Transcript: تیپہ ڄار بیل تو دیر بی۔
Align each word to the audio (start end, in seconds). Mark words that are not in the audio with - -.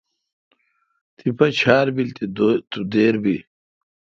تیپہ 1.15 1.45
ڄار 1.59 1.87
بیل 1.95 2.09
تو 2.71 2.79
دیر 2.91 3.15
بی۔ 3.23 3.37